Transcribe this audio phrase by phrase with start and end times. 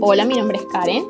[0.00, 1.04] Hola, mi nombre es Karen.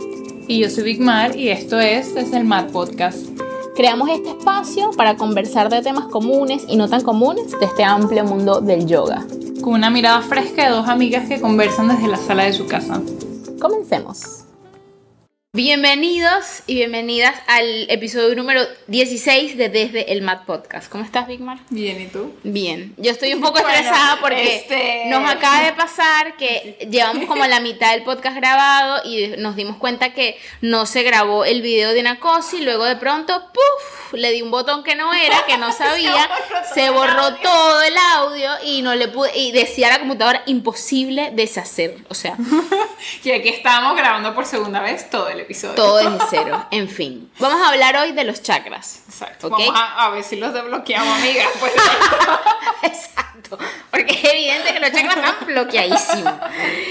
[0.49, 3.27] Y yo soy Big Mar y esto es Desde el Mar Podcast.
[3.75, 8.25] Creamos este espacio para conversar de temas comunes y no tan comunes de este amplio
[8.25, 9.27] mundo del yoga.
[9.63, 13.01] Con una mirada fresca de dos amigas que conversan desde la sala de su casa.
[13.61, 14.36] Comencemos.
[15.57, 20.91] Bienvenidos y bienvenidas al episodio número 16 de Desde el Mad Podcast.
[20.93, 21.57] ¿Cómo estás, Bigmar?
[21.71, 22.35] Bien, ¿y tú?
[22.43, 22.93] Bien.
[22.99, 27.61] Yo estoy un poco estresada porque este- nos acaba de pasar que llevamos como la
[27.61, 32.01] mitad del podcast grabado y nos dimos cuenta que no se grabó el video de
[32.01, 34.13] una cosa y luego de pronto, ¡puf!
[34.13, 36.29] Le di un botón que no era, que no sabía,
[36.75, 41.97] se borró todo el audio y no le pude y decía la computadora imposible deshacer,
[42.11, 42.37] o sea,
[43.25, 45.75] Y aquí estamos grabando por segunda vez todo el episodio.
[45.75, 46.67] todo desde cero.
[46.71, 49.03] En fin, vamos a hablar hoy de los chakras.
[49.09, 49.47] Exacto.
[49.49, 49.53] ¿ok?
[49.59, 51.49] Vamos a, a ver si los desbloqueamos, amigas.
[51.61, 51.73] Pues,
[52.83, 53.36] Exacto,
[53.91, 56.35] porque es evidente que los chakras están bloqueadísimos.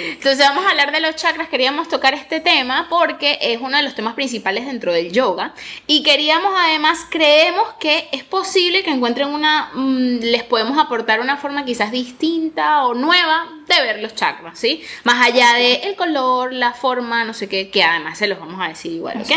[0.10, 3.84] Entonces vamos a hablar de los chakras, queríamos tocar este tema porque es uno de
[3.84, 5.54] los temas principales dentro del yoga
[5.88, 11.38] y queríamos además, creemos que es posible que encuentren una, mm, les podemos aportar una
[11.38, 14.84] forma quizás distinta o nueva de ver los chakras, ¿sí?
[15.04, 18.62] Más allá de el color, la forma, no sé qué, que además se los vamos
[18.62, 19.32] a decir igual, ¿ok?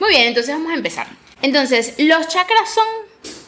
[0.00, 1.08] Muy bien, entonces vamos a empezar.
[1.42, 2.86] Entonces, los chakras son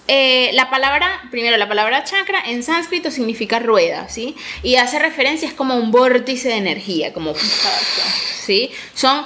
[0.09, 4.34] eh, la palabra, primero la palabra chakra en sánscrito significa rueda, ¿sí?
[4.62, 8.71] Y hace referencia, es como un vórtice de energía, como, ¿sí?
[8.95, 9.25] Son,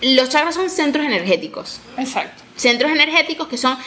[0.00, 1.80] los chakras son centros energéticos.
[1.96, 2.42] Exacto.
[2.56, 3.78] Centros energéticos que son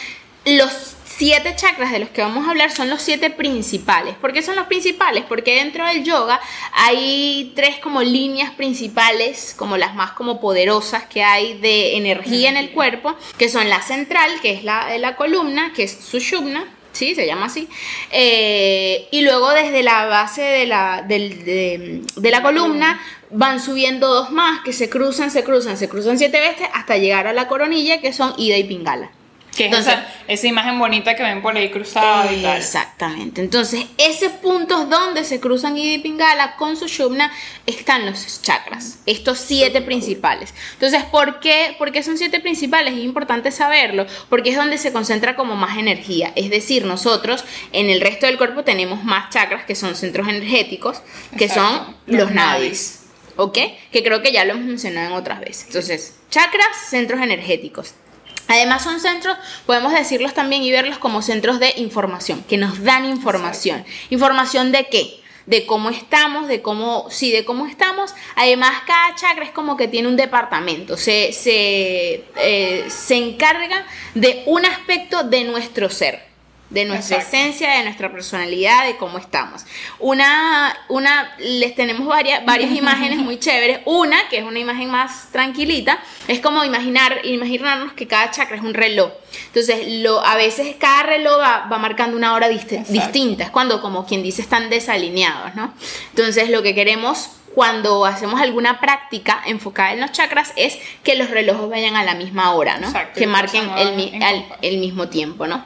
[0.45, 4.15] los siete chakras de los que vamos a hablar son los siete principales.
[4.15, 5.25] ¿Por qué son los principales?
[5.27, 6.39] Porque dentro del yoga
[6.71, 12.55] hay tres como líneas principales, como las más como poderosas que hay de energía en
[12.55, 17.13] el cuerpo, que son la central, que es la la columna, que es Sushumna, Sí,
[17.15, 17.67] se llama así.
[18.11, 24.61] Eh, y luego desde la base de la, de la columna van subiendo dos más
[24.61, 28.11] que se cruzan, se cruzan, se cruzan siete veces hasta llegar a la coronilla que
[28.11, 29.11] son Ida y Pingala.
[29.55, 32.57] Que es Entonces- esa, esa imagen bonita que ven por ahí cruzada y tal.
[32.57, 33.41] Exactamente.
[33.41, 37.31] Entonces, esos puntos donde se cruzan y Pingala con Sushumna
[37.65, 40.53] están los chakras, estos siete principales.
[40.73, 41.75] Entonces, ¿por qué?
[41.77, 42.93] ¿por qué son siete principales?
[42.93, 46.31] Es importante saberlo, porque es donde se concentra como más energía.
[46.35, 47.43] Es decir, nosotros
[47.73, 51.01] en el resto del cuerpo tenemos más chakras que son centros energéticos,
[51.37, 52.95] que Exacto, son los los nadis.
[53.35, 53.57] ¿Ok?
[53.91, 55.65] Que creo que ya lo hemos mencionado en otras veces.
[55.67, 57.93] Entonces, chakras, centros energéticos.
[58.49, 59.37] Además son centros,
[59.67, 63.85] podemos decirlos también y verlos como centros de información, que nos dan información.
[64.09, 65.21] ¿Información de qué?
[65.45, 68.13] De cómo estamos, de cómo, sí, de cómo estamos.
[68.35, 74.41] Además, cada chakra es como que tiene un departamento, se, se, eh, se encarga de
[74.47, 76.28] un aspecto de nuestro ser
[76.69, 77.35] de nuestra Exacto.
[77.37, 79.65] esencia, de nuestra personalidad, de cómo estamos.
[79.97, 83.79] Una, una, les tenemos varias, varias imágenes muy chéveres.
[83.85, 88.61] Una, que es una imagen más tranquilita, es como imaginar, imaginarnos que cada chakra es
[88.63, 89.11] un reloj.
[89.47, 92.91] Entonces, lo, a veces cada reloj va, va marcando una hora dist- Exacto.
[92.93, 93.43] distinta.
[93.45, 95.73] Es cuando, como quien dice, están desalineados, ¿no?
[96.11, 101.31] Entonces, lo que queremos cuando hacemos alguna práctica enfocada en los chakras es que los
[101.31, 102.87] relojes vayan a la misma hora, ¿no?
[102.87, 104.57] Exacto, que marquen el, compás.
[104.61, 105.65] el mismo tiempo, ¿no?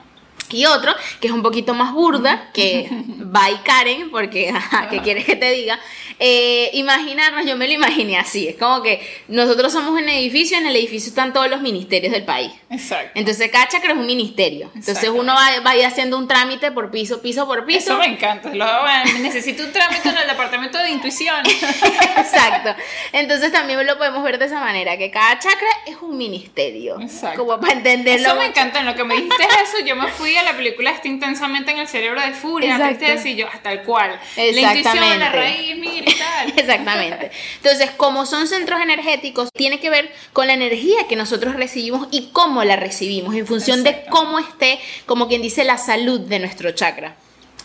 [0.54, 2.88] Y otro, que es un poquito más burda, que
[3.36, 5.80] va y Karen, porque, ajá, ¿qué quieres que te diga?
[6.20, 10.68] Eh, imaginarnos, yo me lo imaginé así, es como que nosotros somos un edificio, en
[10.68, 12.52] el edificio están todos los ministerios del país.
[12.70, 13.12] Exacto.
[13.16, 14.72] Entonces cada chakra es un ministerio.
[14.76, 17.94] Entonces uno va, va a ir haciendo un trámite por piso, piso por piso.
[17.94, 18.54] Eso me encanta.
[18.54, 21.44] Lo, bueno, necesito un trámite en el departamento de intuición.
[22.18, 22.76] Exacto.
[23.12, 27.00] Entonces también lo podemos ver de esa manera, que cada chakra es un ministerio.
[27.00, 27.46] Exacto.
[27.46, 28.28] Como para entenderlo.
[28.28, 28.80] Eso me encanta.
[28.80, 31.80] En lo que me dijiste eso, yo me fui a la película Está intensamente en
[31.80, 32.76] el cerebro de Furia.
[32.76, 32.94] Exacto.
[32.94, 34.20] Antes de decir yo, tal cual.
[34.36, 36.54] La intuición, la raíz, mira y tal.
[36.58, 37.32] Exactamente.
[37.58, 42.30] Entonces, como son centros energéticos, tiene que ver con la energía que nosotros recibimos y
[42.32, 46.72] cómo la recibimos, en función de cómo esté, como quien dice, la salud de nuestro
[46.72, 47.16] chakra.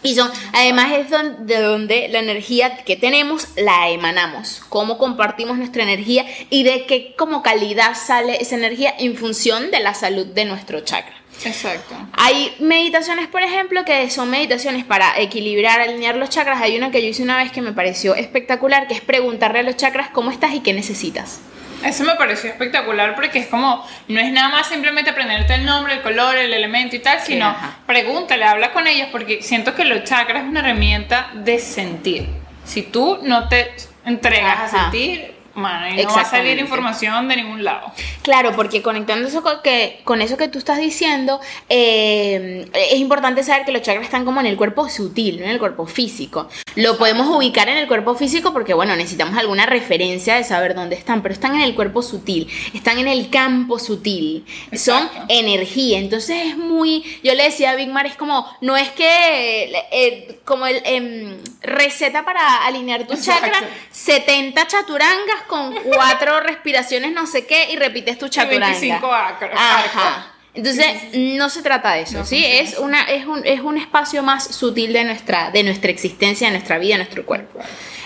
[0.03, 5.83] Y son, además es de donde la energía que tenemos la emanamos, cómo compartimos nuestra
[5.83, 10.45] energía y de qué como calidad sale esa energía en función de la salud de
[10.45, 11.18] nuestro chakra.
[11.45, 11.95] Exacto.
[12.13, 16.61] Hay meditaciones, por ejemplo, que son meditaciones para equilibrar, alinear los chakras.
[16.61, 19.63] Hay una que yo hice una vez que me pareció espectacular, que es preguntarle a
[19.63, 21.41] los chakras cómo estás y qué necesitas.
[21.85, 25.95] Eso me pareció espectacular porque es como, no es nada más simplemente aprenderte el nombre,
[25.95, 27.79] el color, el elemento y tal, sino ajá.
[27.87, 32.27] pregúntale, habla con ellos porque siento que los chakras es una herramienta de sentir.
[32.65, 33.73] Si tú no te
[34.05, 37.93] entregas a sentir, y no va a salir información de ningún lado.
[38.23, 43.43] Claro, porque conectando eso con, que, con eso que tú estás diciendo, eh, es importante
[43.43, 46.49] saber que los chakras están como en el cuerpo sutil, no en el cuerpo físico.
[46.77, 50.97] Lo podemos ubicar en el cuerpo físico porque, bueno, necesitamos alguna referencia de saber dónde
[50.97, 54.45] están, pero están en el cuerpo sutil, están en el campo sutil,
[54.75, 55.99] son energía.
[55.99, 60.41] Entonces es muy, yo le decía a Big Mar, es como, no es que, eh,
[60.45, 63.47] como el em, receta para alinear tu Exacto.
[63.47, 68.69] chakra, 70 chaturangas con cuatro respiraciones no sé qué y repites tu chaturanga.
[68.79, 70.33] 25 acro- Ajá.
[70.55, 72.45] Entonces, no se trata de eso, No ¿sí?
[72.45, 76.53] Es, una, es, un, es un espacio más sutil de nuestra, de nuestra existencia, de
[76.53, 77.61] nuestra vida, de nuestro cuerpo.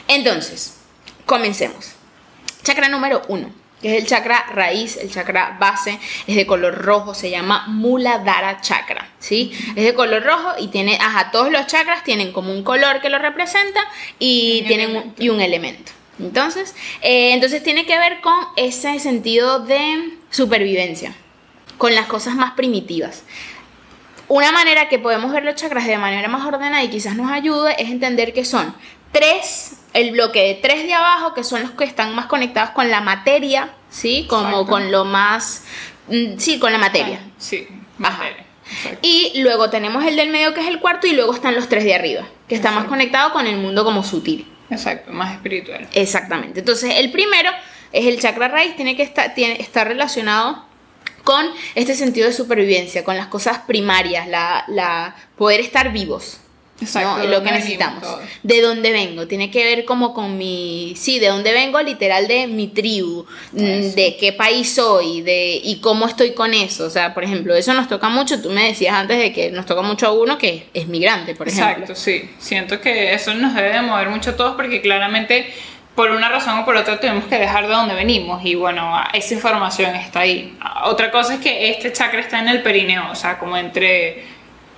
[0.08, 0.78] Entonces,
[1.24, 1.92] comencemos.
[2.62, 3.50] Chakra número uno,
[3.80, 8.60] que es el chakra raíz, el chakra base, es de color rojo, se llama Muladhara
[8.60, 9.52] chakra, ¿sí?
[9.74, 13.08] Es de color rojo y tiene, ajá, todos los chakras tienen como un color que
[13.08, 13.80] lo representa
[14.18, 15.92] y tienen un, y un elemento.
[16.18, 21.14] Entonces, eh, entonces tiene que ver con ese sentido de supervivencia,
[21.78, 23.24] con las cosas más primitivas.
[24.28, 27.74] Una manera que podemos ver los chakras de manera más ordenada y quizás nos ayude
[27.82, 28.74] es entender que son
[29.10, 32.90] tres, el bloque de tres de abajo, que son los que están más conectados con
[32.90, 34.26] la materia, ¿sí?
[34.28, 34.66] Como Exacto.
[34.68, 35.64] con lo más,
[36.08, 37.20] mm, sí, con la materia.
[37.38, 37.66] Sí,
[38.02, 38.18] Ajá.
[38.18, 38.46] materia.
[38.70, 38.98] Exacto.
[39.02, 41.84] Y luego tenemos el del medio que es el cuarto y luego están los tres
[41.84, 44.46] de arriba, que está más conectado con el mundo como sutil.
[44.72, 45.88] Exacto, más espiritual.
[45.92, 46.60] Exactamente.
[46.60, 47.50] Entonces, el primero
[47.92, 50.64] es el chakra raíz, tiene que estar, tiene, está relacionado
[51.24, 56.41] con este sentido de supervivencia, con las cosas primarias, la, la poder estar vivos.
[56.82, 57.24] Exacto, ¿no?
[57.28, 58.04] lo que necesitamos.
[58.42, 59.26] De dónde vengo.
[59.26, 60.94] Tiene que ver como con mi.
[60.96, 63.24] Sí, de dónde vengo, literal, de mi tribu.
[63.52, 63.96] mm, Eso.
[63.96, 65.22] De qué país soy.
[65.22, 66.84] De, y cómo estoy con eso.
[66.84, 68.40] O sea, por ejemplo, eso nos toca mucho.
[68.42, 71.48] Tú me decías antes de que nos toca mucho a uno que es migrante, por
[71.48, 71.84] ejemplo.
[71.84, 72.30] Exacto, sí.
[72.38, 75.52] Siento que eso nos debe de mover mucho a todos porque claramente
[75.94, 79.34] por una razón o por otra tenemos que dejar de donde venimos y bueno, esa
[79.34, 80.56] información está ahí.
[80.84, 84.24] Otra cosa es que este chakra está en el perineo, o sea, como entre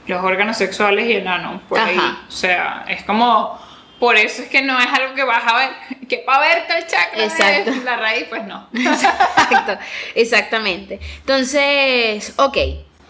[0.06, 1.98] los órganos sexuales y el ano, por ahí.
[2.28, 3.62] O sea, es como...
[3.98, 5.70] Por eso es que no es algo que vas a ver,
[6.08, 7.70] que para ver que el chakra Exacto.
[7.70, 8.68] es la raíz, pues no.
[8.74, 9.78] Exacto,
[10.14, 10.98] exactamente.
[11.20, 12.56] Entonces, ok.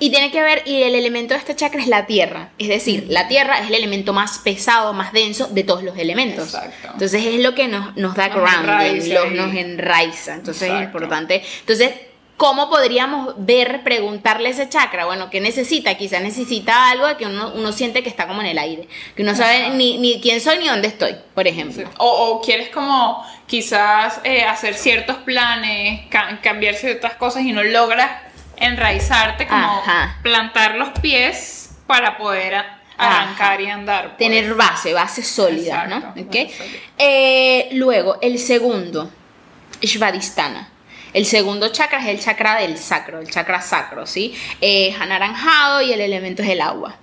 [0.00, 2.50] Y tiene que ver, y el elemento de este chakra es la tierra.
[2.58, 6.52] Es decir, la tierra es el elemento más pesado, más denso de todos los elementos.
[6.54, 6.88] Exacto.
[6.92, 10.34] Entonces es lo que nos, nos da Nos grounding, enraiza los- nos enraiza.
[10.34, 11.42] Entonces es importante.
[11.60, 11.92] Entonces,
[12.36, 15.04] ¿cómo podríamos ver, preguntarle ese chakra?
[15.06, 15.94] Bueno, ¿qué necesita?
[15.96, 18.88] Quizás necesita algo de que uno, uno siente que está como en el aire.
[19.14, 21.88] Que uno sabe ni, ni quién soy ni dónde estoy, por ejemplo.
[21.98, 27.62] O, o quieres como quizás eh, hacer ciertos planes, ca- cambiar ciertas cosas y no
[27.62, 28.10] logras
[28.56, 30.18] enraizarte, como Ajá.
[30.22, 33.22] plantar los pies para poder a- Ajá.
[33.22, 34.04] arrancar y andar.
[34.06, 34.18] pues.
[34.18, 36.22] Tener base, base sólida, Exacto, ¿no?
[36.22, 36.34] ¿Ok?
[36.34, 36.78] base sólida.
[36.98, 39.10] Eh, luego, el segundo,
[39.82, 40.70] Svadhisthana.
[41.14, 44.34] El segundo chakra es el chakra del sacro, el chakra sacro, ¿sí?
[44.60, 46.96] Es anaranjado y el elemento es el agua.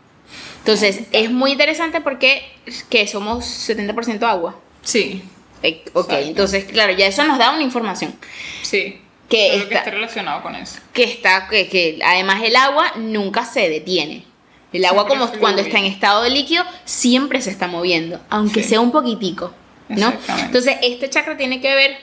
[0.60, 2.44] Entonces, es muy interesante porque
[2.90, 4.60] que somos 70% agua.
[4.84, 5.24] Sí,
[5.64, 6.28] Eh, ok, Exacto.
[6.28, 8.14] entonces, claro, ya eso nos da una información.
[8.62, 9.02] sí.
[9.30, 10.80] Que Todo lo que está- relacionado con eso.
[10.92, 14.26] que está que, que además el agua nunca se detiene.
[14.74, 18.62] El agua Siempre como cuando está en estado de líquido siempre se está moviendo, aunque
[18.62, 18.70] Sí.
[18.70, 19.54] sea un poquitico,
[19.88, 20.12] ¿no?
[20.42, 21.98] Entonces, este chakra tiene que ver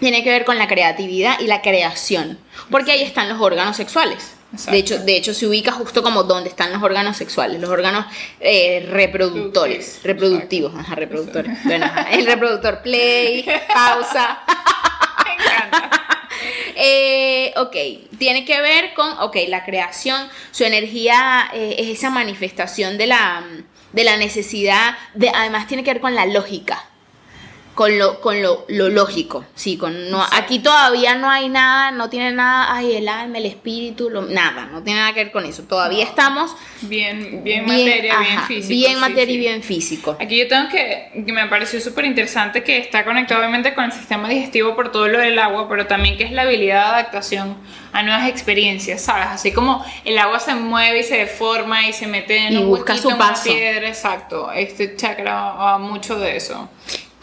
[0.00, 2.38] tiene que ver con la creatividad y la creación,
[2.70, 4.34] porque ahí están los órganos sexuales.
[4.52, 4.72] Exacto.
[4.72, 8.06] De hecho, de hecho, se ubica justo como donde están los órganos sexuales, los órganos
[8.40, 10.72] eh, reproductores, Reproductivos.
[10.74, 11.52] ajá, reproductores.
[11.64, 14.40] Bueno, ajá, el reproductor play, pausa.
[15.26, 15.90] Me encanta.
[16.76, 17.76] Eh, ok,
[18.18, 23.42] tiene que ver con, ok, la creación, su energía eh, es esa manifestación de la,
[23.92, 26.84] de la necesidad, de, además tiene que ver con la lógica,
[27.78, 32.10] con lo, con lo, lo lógico, sí, con, no, aquí todavía no hay nada, no
[32.10, 35.44] tiene nada, ay, el alma, el espíritu, lo- nada, no tiene nada que ver con
[35.44, 38.68] eso, todavía estamos Bien, bien, materia, bien físico.
[38.68, 39.32] bien sí, materia sí.
[39.32, 40.16] y bien físico.
[40.20, 43.92] Aquí yo tengo que, que me pareció súper interesante que está conectado obviamente con el
[43.92, 47.56] sistema digestivo por todo lo del agua, pero también que es la habilidad de adaptación
[47.92, 49.28] a nuevas experiencias, ¿sabes?
[49.28, 52.66] Así como el agua se mueve y se deforma y se mete en Y un
[52.70, 53.44] busca huequito su en una paso.
[53.44, 54.50] piedra, exacto.
[54.50, 56.68] Este chakra va mucho de eso.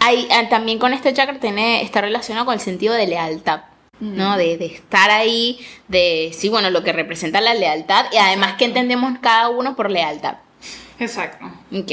[0.05, 3.62] Hay, ah, también con este chakra tiene, está relacionado con el sentido de lealtad,
[4.00, 4.38] ¿no?
[4.38, 8.65] De, de estar ahí, de, sí, bueno, lo que representa la lealtad y además que
[8.65, 10.35] entendemos cada uno por lealtad.
[11.00, 11.45] Exacto.
[11.74, 11.91] Ok.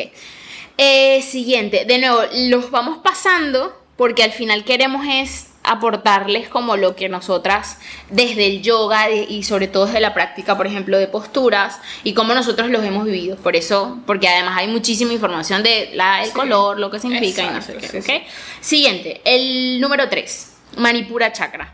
[0.76, 6.97] Eh, siguiente, de nuevo, los vamos pasando porque al final queremos es aportarles como lo
[6.97, 7.78] que nosotras
[8.11, 12.35] desde el yoga y sobre todo desde la práctica, por ejemplo, de posturas y cómo
[12.35, 13.37] nosotros los hemos vivido.
[13.37, 16.35] Por eso, porque además hay muchísima información de la, el Sí.
[16.35, 18.26] color, lo que significa y no sé qué.
[18.61, 21.73] Siguiente, el número 3, Manipura chakra.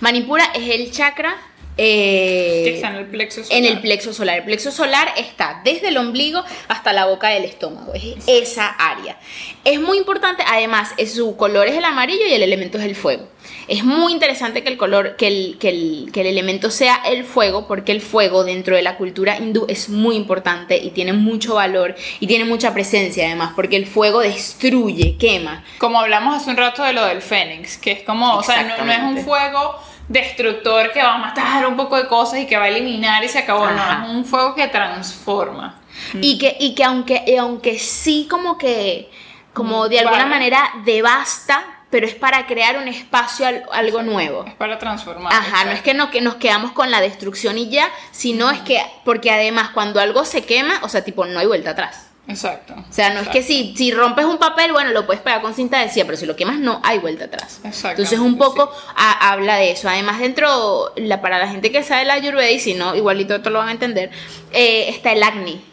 [0.00, 1.36] Manipura es el chakra
[1.80, 3.58] eh, que está en el plexo solar.
[3.58, 4.38] En el plexo solar.
[4.38, 7.94] El plexo solar está desde el ombligo hasta la boca del estómago.
[7.94, 9.16] Es esa área.
[9.64, 13.28] Es muy importante, además, su color es el amarillo y el elemento es el fuego.
[13.68, 17.24] Es muy interesante que el color, que el, que el, que el elemento sea el
[17.24, 21.54] fuego, porque el fuego dentro de la cultura hindú es muy importante y tiene mucho
[21.54, 25.64] valor y tiene mucha presencia además, porque el fuego destruye, quema.
[25.78, 28.84] Como hablamos hace un rato de lo del fénix, que es como, o sea, no,
[28.84, 29.76] no es un fuego
[30.08, 33.28] destructor que va a matar un poco de cosas y que va a eliminar y
[33.28, 33.66] se acabó.
[33.68, 35.80] No, es un fuego que transforma.
[36.14, 39.10] Y que, y que aunque, aunque sí como que,
[39.52, 44.44] como de alguna manera devasta, pero es para crear un espacio, algo nuevo.
[44.46, 45.32] Es para transformar.
[45.32, 48.60] Ajá, no es que, no, que nos quedamos con la destrucción y ya, sino es
[48.60, 52.07] que, porque además cuando algo se quema, o sea, tipo, no hay vuelta atrás.
[52.28, 52.74] Exacto.
[52.74, 55.54] O sea, no es que si, si rompes un papel, bueno, lo puedes pegar con
[55.54, 57.60] cinta adhesiva, pero si lo quemas no hay vuelta atrás.
[57.64, 58.02] Exacto.
[58.02, 59.88] Entonces un poco habla de eso.
[59.88, 63.50] Además dentro, la, para la gente que sabe la Ayurveda, y si no, igualito esto
[63.50, 64.10] lo van a entender,
[64.52, 65.67] eh, está el acné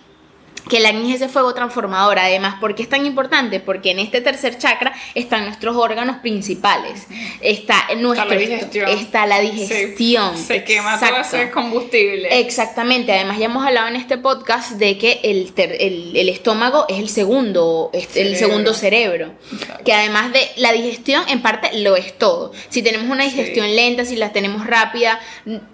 [0.70, 2.20] que el acné es ese fuego transformador.
[2.20, 3.60] Además, ¿por qué es tan importante?
[3.60, 7.08] Porque en este tercer chakra están nuestros órganos principales.
[7.42, 8.90] Está, nuestro, está la digestión.
[8.90, 10.38] Está la digestión.
[10.38, 12.40] Se, quema todo ese combustible.
[12.40, 13.12] Exactamente.
[13.12, 17.92] Además, ya hemos hablado en este podcast de que el, el, estómago es el segundo,
[17.94, 18.30] cerebro.
[18.30, 19.32] el segundo cerebro.
[19.84, 22.52] Que además de la digestión, en parte lo es todo.
[22.70, 25.20] Si tenemos una digestión lenta, si la tenemos rápida,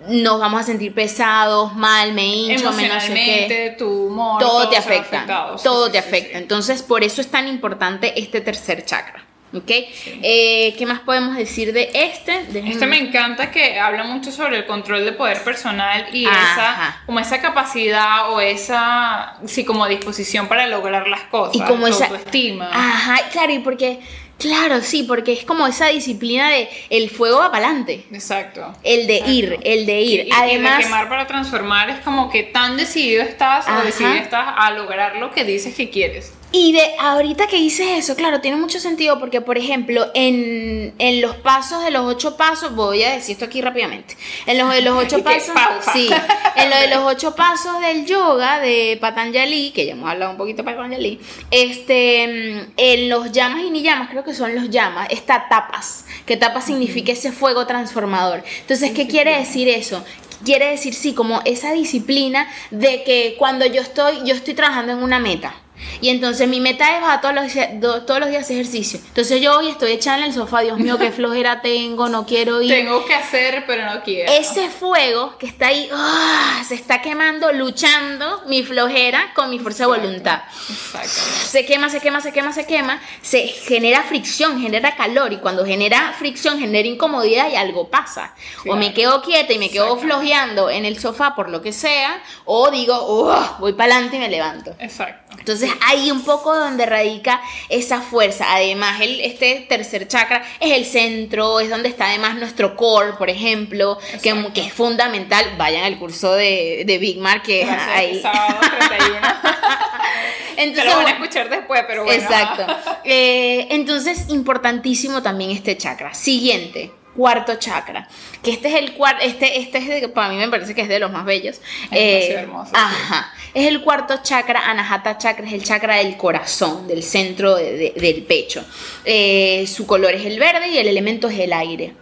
[0.08, 4.40] nos vamos a sentir pesados, mal, me hincho, menos sé tu humor.
[4.40, 5.56] Todo, te afecta.
[5.64, 6.38] todo te afecta.
[6.38, 9.26] Entonces, por eso es tan importante este tercer chakra.
[9.54, 9.70] ¿Ok?
[9.70, 12.46] Eh, ¿Qué más podemos decir de este?
[12.54, 17.20] Este me encanta que habla mucho sobre el control de poder personal y esa, como
[17.20, 21.56] esa capacidad o esa, sí, como disposición para lograr las cosas.
[21.56, 22.70] Y como esa autoestima.
[22.72, 24.00] Ajá, claro, y porque
[24.42, 28.06] Claro, sí, porque es como esa disciplina de el fuego va para adelante.
[28.12, 28.74] Exacto.
[28.84, 30.30] El de ir, el de ir.
[30.34, 34.72] Además, de quemar para transformar es como que tan decidido estás o decidido estás a
[34.72, 36.34] lograr lo que dices que quieres.
[36.54, 40.92] Y de ahorita que dices eso, claro, tiene mucho sentido porque, por ejemplo, en,
[41.22, 44.18] los pasos de los ocho pasos, voy a decir esto aquí rápidamente.
[44.46, 45.56] En los de los ocho pasos,
[45.94, 46.10] sí,
[46.58, 50.38] en lo de los ocho pasos del yoga de Patanjali, que ya hemos hablado un
[50.38, 55.08] poquito de Patanjali, este, en los llamas y ni llamas, creo que son los llamas,
[55.10, 58.44] está tapas, que tapas significa ese fuego transformador.
[58.60, 60.04] Entonces, ¿qué quiere decir eso?
[60.44, 65.02] Quiere decir, sí, como esa disciplina de que cuando yo estoy, yo estoy trabajando en
[65.02, 65.56] una meta
[66.02, 69.00] y entonces mi meta es bajar todos los, todos los días ejercicio.
[69.08, 72.62] Entonces yo hoy estoy echada en el sofá, Dios mío, qué flojera tengo, no quiero
[72.62, 72.70] ir.
[72.70, 74.32] Tengo que hacer, pero no quiero.
[74.32, 76.64] Ese fuego que está ahí, ¡ah!
[76.68, 80.42] se está quemando, luchando mi flojera con mi fuerza de voluntad.
[80.70, 81.10] Exacto.
[81.46, 83.02] Se quema, se quema, se quema, se quema.
[83.22, 85.34] Se genera fricción, genera calor.
[85.34, 88.34] Y cuando genera fricción, genera incomodidad y algo pasa.
[88.68, 92.22] O me quedo quieta y me quedo flojeando en el sofá por lo que sea.
[92.46, 94.76] O digo, voy para adelante y me levanto.
[94.80, 95.36] Exacto.
[95.38, 98.46] Entonces ahí un poco donde radica esa fuerza.
[98.50, 103.30] Además, el, este tercer chakra es el centro, es donde está además nuestro core, por
[103.30, 105.46] ejemplo, que, que, es fundamental.
[105.58, 108.22] Vayan al curso de, de Big Mar, que es ahí.
[108.22, 109.20] Sábado 31.
[110.58, 112.22] entonces, lo van a escuchar después, pero bueno.
[112.22, 112.66] Exacto.
[113.04, 116.14] Eh, entonces, importantísimo también este chakra.
[116.14, 118.08] Siguiente cuarto chakra.
[118.42, 120.90] Que este es el cuarto, este, este es de, para mí me parece que es
[120.90, 121.58] de los más bellos.
[121.92, 122.72] Es eh, hermoso.
[122.74, 123.34] Ajá.
[123.54, 128.64] Es el cuarto chakra, Anahata chakra, es el chakra del corazón, del centro del pecho.
[129.06, 132.01] Eh, su color es el verde y el elemento es el aire.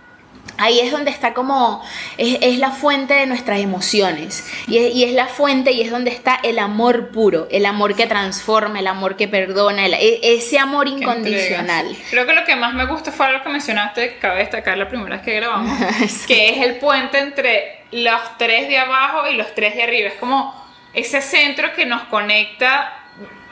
[0.60, 1.82] Ahí es donde está como,
[2.18, 6.60] es, la fuente de nuestras emociones y es, la fuente y es donde está el
[6.60, 11.96] amor puro, el amor que transforma, el amor que perdona, e, ese amor incondicional.
[12.10, 15.16] Creo que lo que más me gusta fue lo que mencionaste, cabe destacar la primera
[15.16, 15.72] vez que grabamos,
[16.28, 20.10] que es el puente entre los tres de abajo y los tres de arriba.
[20.10, 20.54] Es como
[20.94, 22.99] ese centro que nos conecta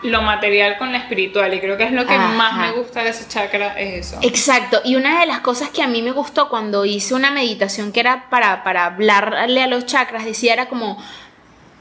[0.03, 3.09] lo material con lo espiritual y creo que es lo que más me gusta de
[3.09, 4.19] ese chakra es eso.
[4.21, 7.91] Exacto, y una de las cosas que a mí me gustó cuando hice una meditación
[7.91, 11.03] que era para, para hablarle a los chakras, decía era como,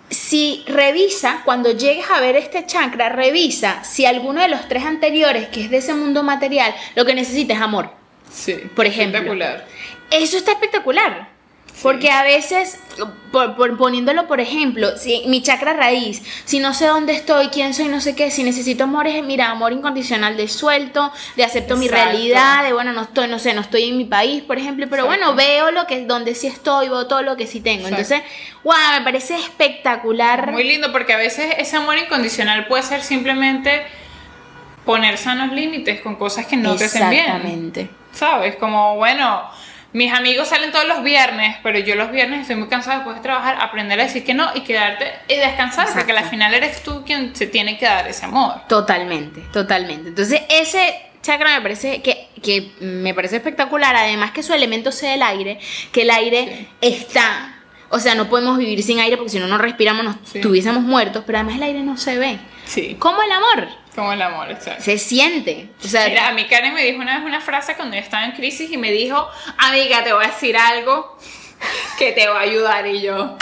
[0.08, 5.48] si revisa, cuando llegues a ver este chakra, revisa si alguno de los tres anteriores,
[5.48, 7.90] que es de ese mundo material, lo que necesita es amor.
[8.32, 9.18] Sí, por ejemplo.
[9.18, 9.66] Espectacular.
[10.10, 11.35] Eso está espectacular.
[11.82, 12.78] Porque a veces,
[13.32, 17.88] por, poniéndolo por ejemplo, si mi chakra raíz, si no sé dónde estoy, quién soy,
[17.88, 21.88] no sé qué, si necesito amor, es, mira, amor incondicional de suelto, de acepto mi
[21.88, 25.04] realidad, de bueno, no estoy, no sé, no estoy en mi país, por ejemplo, pero
[25.04, 27.88] bueno, veo lo que, donde sí estoy, veo todo lo que sí tengo.
[27.88, 28.22] Entonces,
[28.64, 30.52] wow, me parece espectacular.
[30.52, 33.86] Muy lindo, porque a veces ese amor incondicional puede ser simplemente
[34.86, 37.24] poner sanos límites con cosas que no te hacen bien.
[37.26, 37.90] Exactamente.
[38.12, 38.56] ¿Sabes?
[38.56, 39.42] Como, bueno,
[39.96, 43.22] mis amigos salen todos los viernes, pero yo los viernes estoy muy cansada después de
[43.22, 47.02] trabajar, aprender a decir que no y quedarte y descansar, porque al final eres tú
[47.06, 48.60] quien se tiene que dar ese amor.
[48.68, 50.10] Totalmente, totalmente.
[50.10, 53.96] Entonces, ese chakra me parece que, que me parece espectacular.
[53.96, 55.58] Además que su elemento sea el aire,
[55.92, 57.54] que el aire está.
[57.88, 60.38] O sea, no podemos vivir sin aire porque si no no respiramos nos Sí.
[60.38, 62.38] estuviésemos muertos, pero además el aire no se ve.
[62.66, 62.96] Sí.
[62.98, 64.84] Como el amor, Como el amor, exacto.
[64.84, 65.70] se siente.
[65.82, 68.26] O sea, Mira, a mí Karen me dijo una vez una frase cuando yo estaba
[68.26, 69.26] en crisis y me dijo,
[69.56, 71.16] amiga, te voy a decir algo
[71.98, 73.38] que te va a ayudar y yo.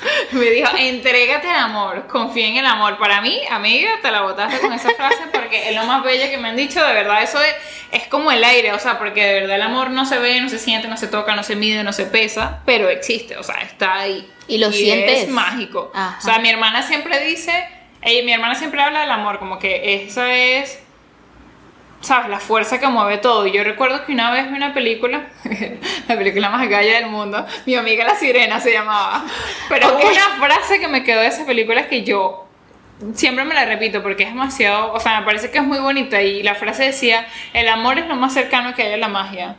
[0.32, 2.98] Me dijo, entrégate al amor, confía en el amor.
[2.98, 6.38] Para mí, amiga, te la botaste con esa frase porque es lo más bella que
[6.38, 7.54] me han dicho, de verdad, eso es,
[7.92, 10.48] es como el aire, o sea, porque de verdad el amor no se ve, no
[10.48, 13.56] se siente, no se toca, no se mide, no se pesa, pero existe, o sea,
[13.56, 14.30] está ahí.
[14.48, 15.24] Y lo sientes.
[15.24, 15.92] Es mágico.
[15.94, 16.18] Ajá.
[16.18, 17.68] O sea, mi hermana siempre dice,
[18.02, 20.82] ella, mi hermana siempre habla del amor, como que esa es
[22.00, 22.30] ¿sabes?
[22.30, 23.46] La fuerza que mueve todo.
[23.46, 25.26] Y yo recuerdo que una vez vi una película,
[26.08, 29.24] la película más galla del mundo, mi amiga la sirena se llamaba.
[29.68, 32.46] Pero una frase que me quedó de esa película es que yo
[33.14, 36.22] siempre me la repito porque es demasiado, o sea, me parece que es muy bonita.
[36.22, 39.56] Y la frase decía, el amor es lo más cercano que hay a la magia.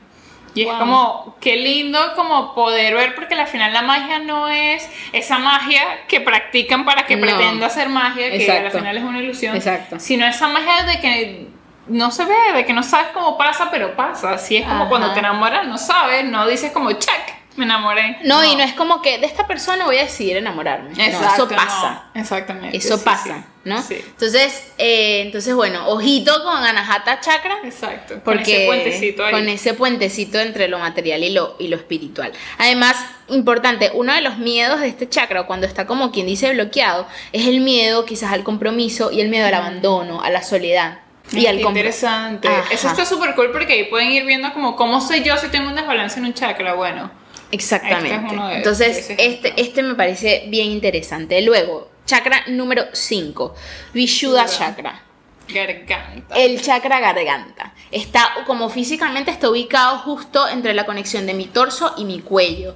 [0.54, 4.90] Y es como, qué lindo como poder ver, porque al final la magia no es
[5.14, 7.22] esa magia que practican para que No.
[7.22, 8.66] pretenda hacer magia, que Exacto.
[8.78, 10.00] al final es una ilusión, Exacto.
[10.00, 11.48] sino esa magia de que
[11.88, 14.32] no se ve, de que no sabes cómo pasa, pero pasa.
[14.34, 14.90] Así es como Ajá.
[14.90, 18.18] cuando te enamoras, no sabes, no dices como, check, me enamoré.
[18.24, 20.92] no, y no es como que de esta persona voy a decidir enamorarme.
[20.96, 22.04] No, eso pasa.
[22.14, 22.76] no, exactamente.
[22.78, 23.44] Eso sí, pasa, sí.
[23.64, 23.82] ¿No?
[23.82, 23.96] Sí.
[23.96, 27.60] Entonces, eh, entonces, bueno, ojito con Anahata Chakra.
[27.64, 28.16] Exacto.
[28.16, 29.32] con Porque ese puentecito ahí.
[29.32, 32.32] con ese puentecito entre lo material y lo, y lo espiritual.
[32.58, 32.96] Además,
[33.30, 37.48] importante, uno de los miedos de este chakra, cuando está como quien dice bloqueado, es
[37.48, 41.00] el miedo quizás al compromiso y el miedo al abandono, a la soledad.
[41.32, 42.48] Y al interesante.
[42.50, 42.66] Ajá.
[42.74, 45.68] Eso está súper cool porque ahí pueden ir viendo como cómo soy yo si tengo
[45.70, 46.74] un desbalance en un chakra.
[46.74, 47.10] Bueno,
[47.52, 48.16] Exactamente.
[48.16, 51.42] Este es uno de- Entonces, este, este me parece bien interesante.
[51.42, 53.56] Luego, chakra número 5,
[53.94, 55.04] Vishuddha chakra.
[55.54, 56.36] garganta.
[56.36, 57.74] El chakra garganta.
[57.92, 62.74] Está como físicamente está ubicado justo entre la conexión de mi torso y mi cuello.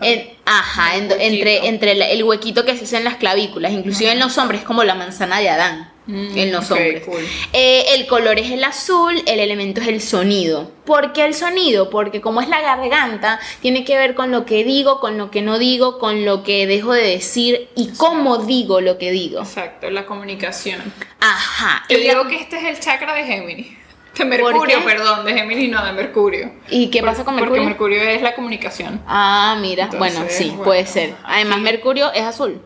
[0.00, 3.72] En- ajá, en- entre, entre el, el huequito que se hace en las clavículas.
[3.72, 5.90] Inclusive en los hombres es como la manzana de Adán.
[6.06, 7.02] Mm, en los hombres.
[7.04, 7.24] cool.
[7.54, 10.70] Eh, el color es el azul, el elemento es el sonido.
[10.84, 11.88] ¿Por qué el sonido?
[11.88, 15.40] Porque como es la garganta, tiene que ver con lo que digo, con lo que
[15.40, 19.40] no digo, con lo que dejo de decir y cómo digo lo que digo.
[19.40, 20.80] Exacto, la comunicación.
[21.20, 21.84] Ajá.
[21.88, 23.68] Yo la- digo que este es el chakra de Géminis.
[24.18, 26.52] De Mercurio, perdón, de Géminis no, de Mercurio.
[26.70, 27.62] ¿Y qué pasa con Mercurio?
[27.62, 29.00] Porque Mercurio es la comunicación.
[29.08, 31.14] Ah, mira, Entonces, bueno, sí, bueno, puede ser.
[31.24, 32.60] Además, Mercurio es azul.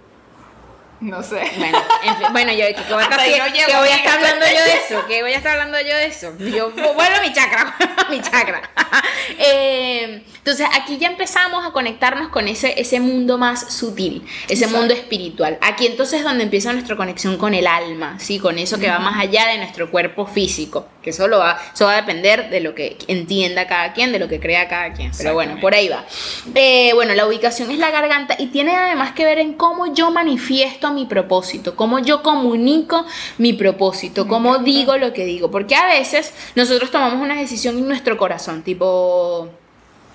[1.01, 1.41] No sé.
[1.57, 3.97] Bueno, en fin, bueno, yo ¿qué voy, a estar, ahí no ¿qué llego, voy a
[3.97, 5.07] estar hablando yo de eso?
[5.07, 6.37] ¿Qué voy a estar hablando yo de eso?
[6.39, 8.63] Yo vuelvo a mi chakra, a mi chakra.
[9.41, 14.79] Eh, entonces aquí ya empezamos a conectarnos con ese, ese mundo más sutil, ese Exacto.
[14.79, 15.59] mundo espiritual.
[15.61, 18.39] Aquí entonces es donde empieza nuestra conexión con el alma, ¿sí?
[18.39, 21.85] Con eso que va más allá de nuestro cuerpo físico, que eso, lo va, eso
[21.85, 25.13] va a depender de lo que entienda cada quien, de lo que crea cada quien.
[25.17, 26.07] Pero bueno, por ahí va.
[26.55, 30.11] Eh, bueno, la ubicación es la garganta y tiene además que ver en cómo yo
[30.11, 33.05] manifiesto mi propósito, cómo yo comunico
[33.39, 35.51] mi propósito, cómo digo lo que digo.
[35.51, 39.49] Porque a veces nosotros tomamos una decisión en nuestro corazón, tipo,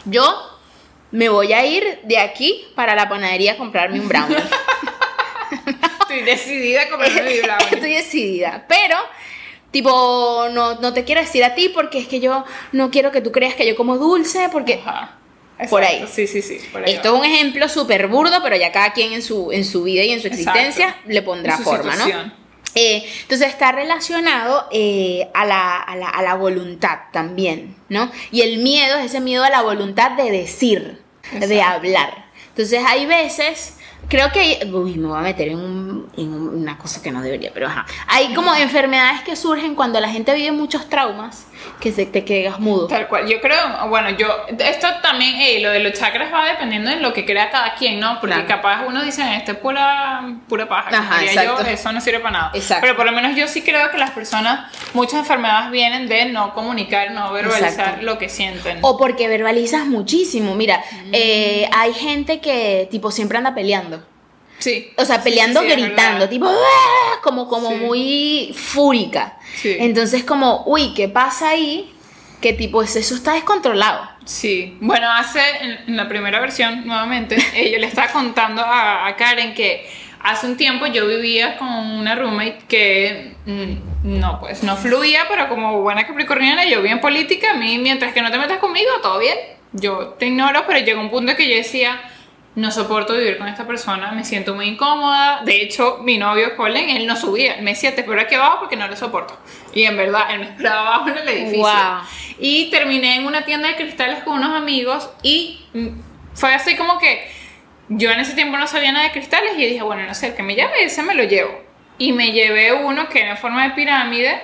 [0.06, 0.24] yo
[1.12, 4.38] me voy a ir de aquí para la panadería a comprarme un brownie.
[6.02, 7.68] Estoy decidida a comerme mi brownie.
[7.72, 8.98] Estoy decidida, pero...
[9.72, 13.22] Tipo, no, no te quiero decir a ti porque es que yo no quiero que
[13.22, 15.18] tú creas que yo como dulce, porque Ajá.
[15.69, 16.06] Por ahí.
[16.12, 16.60] Sí, sí, sí.
[16.71, 17.19] Por ahí Esto va.
[17.19, 20.12] es un ejemplo súper burdo, pero ya cada quien en su, en su vida y
[20.12, 21.10] en su existencia Exacto.
[21.10, 22.28] le pondrá su forma, situación.
[22.28, 22.43] ¿no?
[22.76, 28.12] Eh, entonces está relacionado eh, a, la, a, la, a la voluntad también, ¿no?
[28.32, 30.99] Y el miedo es ese miedo a la voluntad de decir,
[31.32, 32.26] de hablar.
[32.49, 33.78] Entonces hay veces,
[34.10, 37.12] creo que hay, uy, me voy a meter en, un- en un- una cosa que
[37.12, 37.86] no debería, pero ajá.
[38.08, 41.48] Hay como enfermedades que surgen cuando la gente vive muchos traumas,
[41.80, 42.88] que se, te quedas mudo.
[42.88, 44.28] Tal cual, yo creo, bueno, yo,
[44.60, 48.00] esto también, eh, lo de los chakras va dependiendo de lo que crea cada quien,
[48.00, 48.20] ¿no?
[48.20, 48.48] Porque Claro.
[48.48, 52.52] capaz uno dice, esto es pura, pura paja, Ajá, yo, eso no sirve para nada.
[52.54, 52.82] Exacto.
[52.82, 56.54] Pero por lo menos yo sí creo que las personas, muchas enfermedades vienen de no
[56.54, 58.02] comunicar, no verbalizar Exacto.
[58.04, 58.80] lo que sienten.
[58.82, 60.56] O porque verbalizas muchísimo.
[60.56, 63.92] Mira, eh, hay gente que tipo siempre anda peleando.
[64.60, 64.92] Sí.
[64.98, 67.76] O sea, peleando, sí, sí, es gritando, tipo, "Ah", como, como Sí.
[67.76, 69.38] muy fúrica.
[69.56, 69.76] Sí.
[69.80, 71.94] Entonces, como, uy, ¿qué pasa ahí?
[72.42, 74.10] Que tipo, es- eso está descontrolado.
[74.26, 79.08] Sí, bueno, hace en, en la primera versión, nuevamente, eh, yo le estaba contando a,
[79.08, 79.89] a Karen que
[80.22, 85.50] hace un tiempo yo vivía con una roommate que mm, no, pues no fluía, pero
[85.50, 89.20] como buena capricorniana, yo bien política, a mí mientras que no te metas conmigo, todo
[89.20, 89.38] bien.
[89.74, 92.00] Yo te ignoro, pero llegó un punto que yo decía,
[92.56, 95.42] no soporto vivir con esta persona, me siento muy incómoda.
[95.44, 98.76] De hecho, mi novio Colin, él no subía, me decía, te espero aquí abajo porque
[98.76, 99.38] no lo soporto.
[99.74, 101.68] Y en verdad, él me esperaba abajo en el edificio.
[102.38, 105.88] Y terminé en una tienda de cristales con unos amigos y mm,
[106.34, 107.28] fue así como que
[107.89, 110.36] yo en ese tiempo no sabía nada de cristales y dije, bueno, no sé, el
[110.36, 111.60] que me llame, ese me lo llevo.
[111.98, 114.42] Y me llevé uno que era en forma de pirámide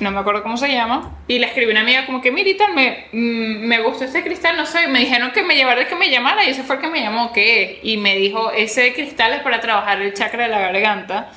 [0.00, 2.68] no me acuerdo cómo se llama, y le escribí a una amiga como que, mira,
[2.68, 6.10] me, mm, me gustó este cristal, no sé, me dijeron que me llevara que me
[6.10, 7.80] llamara, y ese fue el que me llamó, ¿qué?
[7.82, 11.30] Y me dijo, ese cristal es para trabajar el chakra de la garganta,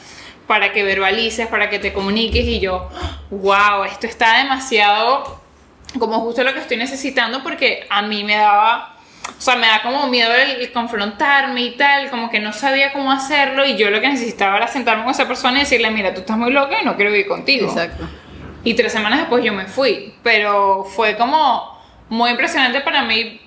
[0.47, 2.89] para que verbalices, para que te comuniques, y yo,
[3.29, 5.41] wow, esto está demasiado
[5.99, 8.95] como justo lo que estoy necesitando, porque a mí me daba...
[9.37, 13.11] O sea, me da como miedo el, confrontarme y tal, como que no sabía cómo
[13.11, 16.21] hacerlo y yo lo que necesitaba era sentarme con esa persona y decirle, mira, tú
[16.21, 17.67] estás muy loca y no quiero vivir contigo.
[17.67, 18.07] Exacto.
[18.63, 20.13] Y tres semanas después yo me fui.
[20.23, 23.39] Pero fue como muy impresionante para mí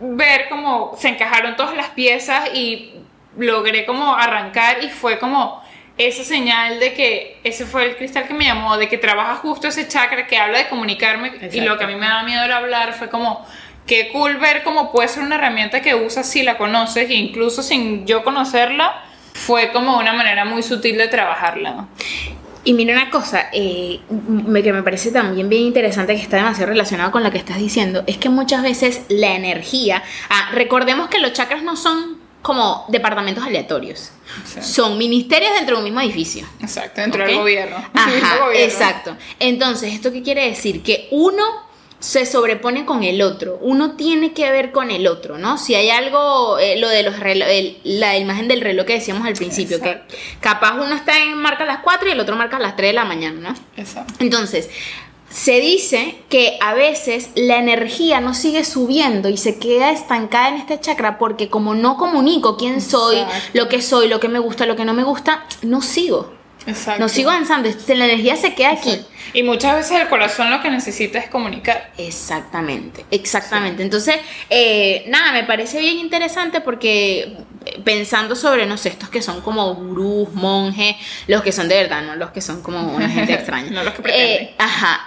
[0.00, 2.94] ver cómo se encajaron todas las piezas y
[3.36, 5.62] logré como arrancar y fue como
[5.98, 9.68] esa señal de que ese fue el cristal que me llamó, de que trabaja justo
[9.68, 12.56] ese chakra que habla de comunicarme y lo que a mí me da miedo era
[12.56, 13.46] hablar fue como
[13.86, 17.62] qué cool ver cómo puede ser una herramienta que usas si la conoces e incluso
[17.62, 19.04] sin yo conocerla
[19.34, 21.86] fue como una manera muy sutil de trabajarla.
[22.64, 27.10] Y mira una cosa, eh, que me parece también bien interesante, que está demasiado relacionado
[27.10, 31.32] con lo que estás diciendo, es que muchas veces la energía, ah, recordemos que los
[31.32, 34.12] chakras no son como departamentos aleatorios,
[34.60, 36.46] son ministerios dentro de un mismo edificio.
[36.60, 37.76] Exacto, dentro del gobierno.
[37.94, 39.16] Ajá, exacto.
[39.38, 40.82] Entonces, ¿esto qué quiere decir?
[40.82, 41.71] Que uno
[42.02, 43.58] se sobrepone con el otro.
[43.60, 45.56] Uno tiene que ver con el otro, ¿no?
[45.56, 47.14] Si hay algo, eh, lo de los
[47.84, 50.00] la imagen del reloj que decíamos al principio, que
[50.40, 53.04] capaz uno está en marca las 4 y el otro marca las 3 de la
[53.04, 53.54] mañana, ¿no?
[53.80, 54.14] Exacto.
[54.18, 54.68] Entonces,
[55.30, 60.56] se dice que a veces la energía no sigue subiendo y se queda estancada en
[60.56, 63.18] este chakra porque como no comunico quién soy,
[63.52, 66.41] lo que soy, lo que me gusta, lo que no me gusta, no sigo.
[66.66, 67.00] Exacto.
[67.00, 69.04] No sigo avanzando, la energía se queda aquí.
[69.34, 71.90] Y muchas veces el corazón lo que necesita es comunicar.
[71.96, 73.82] Exactamente, exactamente.
[73.82, 74.16] Entonces,
[74.50, 79.40] eh, nada, me parece bien interesante porque eh, pensando sobre, no sé, estos que son
[79.40, 80.96] como gurús, monjes,
[81.28, 83.70] los que son de verdad, no los que son como una gente extraña.
[83.70, 84.44] no los que pretenden.
[84.48, 85.06] Eh, ajá.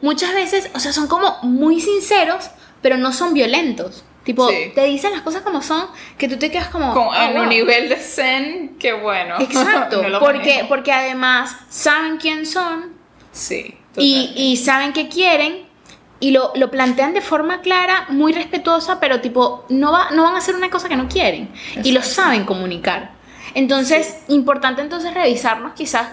[0.00, 2.50] muchas veces, o sea, son como muy sinceros,
[2.82, 4.04] pero no son violentos.
[4.24, 5.86] Tipo, te dicen las cosas como son,
[6.18, 6.92] que tú te quedas como...
[6.92, 9.36] Con, en un nivel de zen, qué bueno.
[9.40, 12.92] Exacto, porque, porque además saben quién son.
[13.32, 13.76] Sí.
[13.96, 15.64] Y, y, saben qué quieren
[16.20, 20.34] y lo, lo, plantean de forma clara, muy respetuosa, pero tipo, no, va, no van
[20.34, 21.50] a hacer una cosa que no quieren.
[21.82, 23.12] Y lo saben comunicar.
[23.54, 26.08] Entonces, importante entonces revisarnos quizás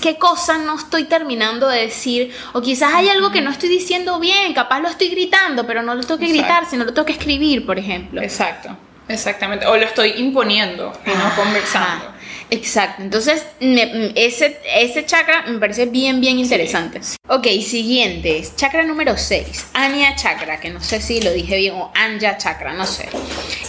[0.00, 4.18] qué cosa no estoy terminando de decir, o quizás hay algo que no estoy diciendo
[4.18, 7.12] bien, capaz lo estoy gritando, pero no lo tengo que gritar, sino lo tengo que
[7.12, 8.20] escribir, por ejemplo.
[8.22, 8.76] Exacto,
[9.08, 12.11] exactamente, o lo estoy imponiendo y no conversando.
[12.52, 17.00] Exacto, entonces ese, ese chakra me parece bien, bien interesante.
[17.26, 21.90] Ok, siguiente, chakra número 6, Anya chakra, que no sé si lo dije bien, o
[21.94, 23.08] Anya chakra, no sé.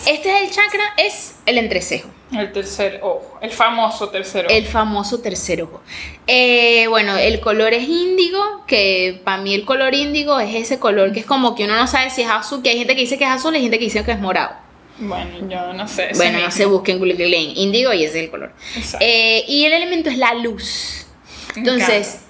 [0.05, 2.09] Este es el chakra, es el entrecejo.
[2.33, 4.53] El tercer ojo, el famoso tercer ojo.
[4.53, 5.81] El famoso tercer ojo.
[6.27, 11.13] Eh, bueno, el color es índigo, que para mí el color índigo es ese color
[11.13, 13.17] que es como que uno no sabe si es azul, que hay gente que dice
[13.17, 14.62] que es azul y hay gente que dice que es morado.
[15.07, 16.09] Bueno, yo no sé.
[16.15, 18.53] Bueno, no se busquen Google índigo y ese es el color.
[18.99, 21.05] Eh, y el elemento es la luz.
[21.55, 22.21] Entonces,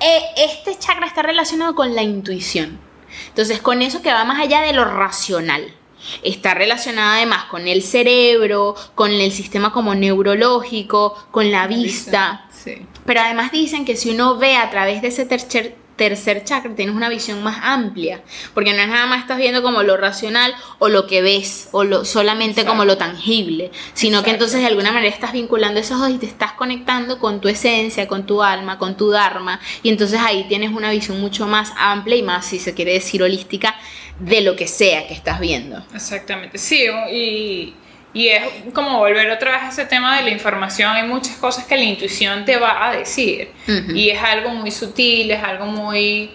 [0.00, 2.78] eh, este chakra está relacionado con la intuición.
[3.28, 5.74] Entonces, con eso que va más allá de lo racional.
[6.22, 12.46] Está relacionado además con el cerebro, con el sistema como neurológico, con la vista.
[12.52, 12.86] Sí.
[13.04, 16.96] Pero además dicen que si uno ve a través de ese tercer, tercer chakra tienes
[16.96, 18.22] una visión más amplia,
[18.54, 21.84] porque no es nada más estás viendo como lo racional o lo que ves o
[21.84, 26.08] lo, solamente como lo tangible, sino que entonces de alguna manera estás vinculando esos dos
[26.08, 30.20] y te estás conectando con tu esencia, con tu alma, con tu dharma y entonces
[30.20, 33.74] ahí tienes una visión mucho más amplia y más, si se quiere decir, holística
[34.18, 35.84] de lo que sea que estás viendo.
[35.94, 37.74] Exactamente, sí, y
[38.12, 38.42] y es
[38.72, 40.90] como volver otra vez a ese tema de la información.
[40.92, 43.50] Hay muchas cosas que la intuición te va a decir.
[43.94, 46.30] Y es algo muy sutil, es algo muy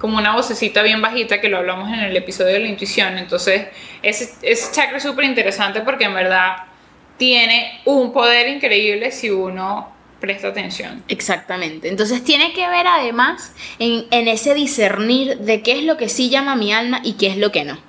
[0.00, 3.18] como una vocecita bien bajita que lo hablamos en el episodio de la intuición.
[3.18, 3.66] Entonces,
[4.02, 6.56] ese, ese chakra es súper interesante porque en verdad
[7.16, 11.04] tiene un poder increíble si uno presta atención.
[11.08, 11.88] Exactamente.
[11.88, 16.30] Entonces tiene que ver además en, en ese discernir de qué es lo que sí
[16.30, 17.87] llama mi alma y qué es lo que no.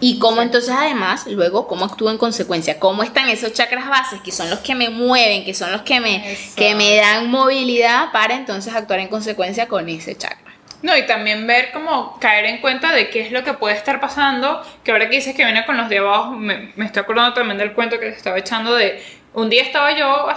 [0.00, 4.32] Y cómo entonces además, luego, cómo actúo en consecuencia, cómo están esos chakras bases, que
[4.32, 8.34] son los que me mueven, que son los que me, que me dan movilidad para
[8.34, 10.52] entonces actuar en consecuencia con ese chakra.
[10.82, 14.00] No, y también ver cómo caer en cuenta de qué es lo que puede estar
[14.00, 17.32] pasando, que ahora que dices que viene con los de abajo, me, me estoy acordando
[17.32, 20.28] también del cuento que te estaba echando de, un día estaba yo,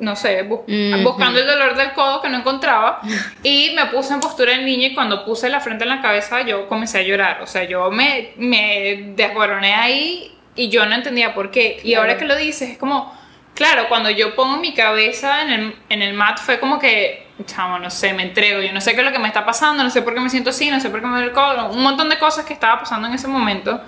[0.00, 3.00] no sé, buscando el dolor del codo que no encontraba.
[3.42, 6.42] Y me puse en postura de niño y cuando puse la frente en la cabeza
[6.42, 11.34] yo comencé a llorar, o sea, yo me, me desboroné ahí y yo no entendía
[11.34, 11.80] por qué.
[11.84, 13.16] Y ahora que lo dices, es como,
[13.54, 17.78] claro, cuando yo pongo mi cabeza en el, en el mat fue como que chamo,
[17.78, 19.90] no sé, me entrego, yo no sé qué es lo que me está pasando, no
[19.90, 22.08] sé por qué me siento así, no sé por qué me duele el un montón
[22.08, 23.80] de cosas que estaba pasando en ese momento,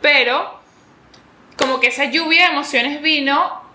[0.00, 0.60] pero
[1.56, 3.65] como que esa lluvia de emociones vino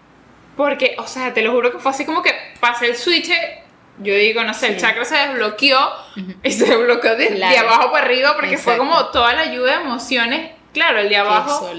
[0.55, 3.31] porque, o sea, te lo juro que fue así como que pasé el switch,
[3.99, 5.77] yo digo, no sé, el chakra se desbloqueó
[6.43, 10.51] y se desbloqueó de, abajo para arriba porque fue como toda la lluvia de emociones,
[10.73, 11.69] claro, el de abajo,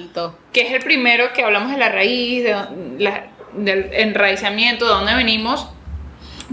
[0.52, 5.68] que es el primero que hablamos de la raíz, de del enraizamiento, de dónde venimos,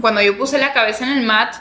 [0.00, 1.54] cuando yo puse la cabeza en el mat,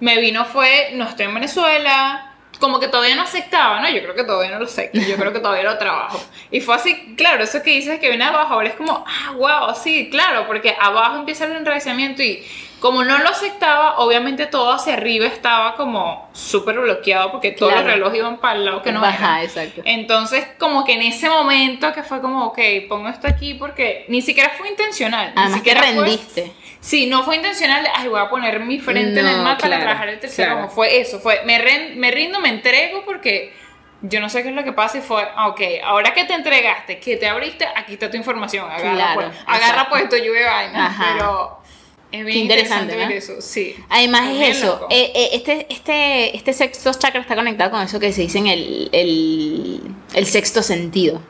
[0.00, 2.25] me vino fue, no estoy en Venezuela,
[2.58, 3.88] como que todavía no aceptaba, ¿no?
[3.88, 6.20] Yo creo que todavía no lo acepto, yo creo que todavía lo trabajo.
[6.50, 9.74] Y fue así, claro, eso que dices que viene abajo, ahora es como, ah, wow,
[9.74, 12.44] sí, claro, porque abajo empieza el enraizamiento y
[12.80, 17.84] como no lo aceptaba, obviamente todo hacia arriba estaba como súper bloqueado porque todos los
[17.84, 19.80] relojes iban para el lado que no Baja, exacto.
[19.84, 24.20] Entonces, como que en ese momento que fue como, ok, pongo esto aquí porque ni
[24.20, 25.32] siquiera fue intencional.
[25.34, 26.52] Además ni siquiera que rendiste.
[26.86, 30.08] Sí, no fue intencional, ay, voy a poner mi frente en el mapa para trabajar
[30.08, 30.54] el tercero.
[30.54, 31.58] Como fue eso, fue, me,
[31.96, 33.52] me rindo, me entrego porque
[34.02, 36.34] yo no sé qué es lo que pasa y fue, ah, ok, ahora que te
[36.34, 40.96] entregaste, que te abriste, aquí está tu información, agarra, pues, agarra pues esto, lluvia vaina,
[40.96, 41.58] pero
[42.12, 43.74] es bien interesante, ver eso, sí.
[43.88, 48.12] Además es, eso, eh, eh, este, este, este sexto chakra está conectado con eso que
[48.12, 49.80] se dice en el, el,
[50.14, 51.20] el sexto sentido.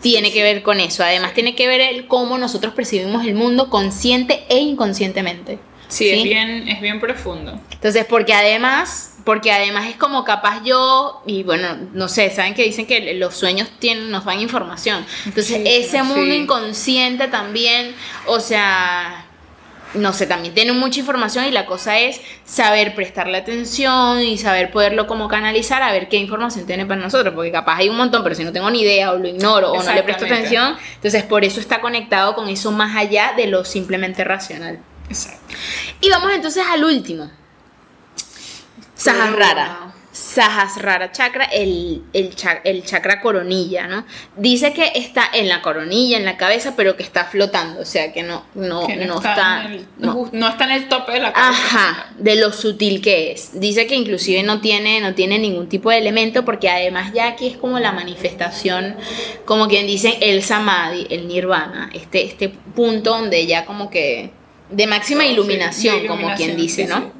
[0.00, 1.02] Tiene que ver con eso.
[1.02, 5.58] Además, tiene que ver el cómo nosotros percibimos el mundo consciente e inconscientemente.
[5.88, 7.60] Sí, Es, bien, es bien profundo.
[7.72, 12.62] Entonces, porque además, porque además es como capaz yo, y bueno, no sé, saben que
[12.62, 15.04] dicen que los sueños tienen, nos dan información.
[15.26, 17.94] Entonces, ese mundo inconsciente también,
[18.26, 19.26] o sea,
[19.94, 24.70] no sé, también tiene mucha información y la cosa es saber prestarle atención y saber
[24.70, 28.22] poderlo como canalizar a ver qué información tiene para nosotros, porque capaz hay un montón,
[28.22, 31.22] pero si no tengo ni idea o lo ignoro o no le presto atención, entonces
[31.24, 34.78] por eso está conectado con eso más allá de lo simplemente racional.
[35.08, 35.54] Exacto.
[36.00, 37.30] Y vamos entonces al último.
[38.94, 39.89] Sahasrara.
[40.12, 44.04] Sahasrara chakra, el, el, chakra coronilla, ¿no?
[44.36, 48.12] Dice que está en la coronilla, en la cabeza, pero que está flotando, o sea,
[48.12, 49.66] que no, no, no, está...
[49.66, 50.48] El, no.
[50.48, 51.50] está en el tope de la cabeza.
[51.50, 53.60] Ajá, de lo sutil que es.
[53.60, 57.46] Dice que inclusive no tiene, no tiene ningún tipo de elemento, porque además ya aquí
[57.46, 58.96] es como la manifestación,
[59.44, 64.32] como quien dice, el samadhi, el nirvana, este, este punto donde ya como que...
[64.70, 67.12] De máxima iluminación, como quien dice, ¿no?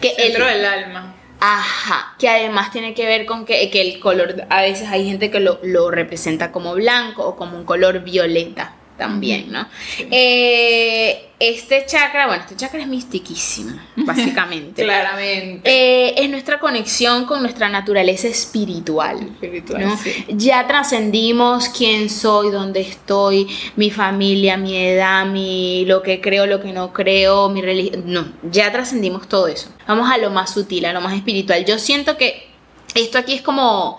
[0.00, 1.13] Que Centro del alma.
[1.46, 5.30] Ajá, que además tiene que ver con que, que el color, a veces hay gente
[5.30, 9.66] que lo, lo, representa como blanco o como un color violeta también, ¿no?
[10.10, 14.82] Eh, este chakra, bueno, este chakra es mistiquísimo, básicamente.
[14.84, 15.68] Claramente.
[15.68, 19.20] Eh, es nuestra conexión con nuestra naturaleza espiritual.
[19.20, 26.46] Espiritual, Ya trascendimos quién soy, dónde estoy, mi familia, mi edad, mi, lo que creo,
[26.46, 28.04] lo que no creo, mi religión.
[28.06, 29.68] No, ya trascendimos todo eso.
[29.88, 31.64] Vamos a lo más sutil, a lo más espiritual.
[31.64, 32.48] Yo siento que
[32.94, 33.98] esto aquí es como...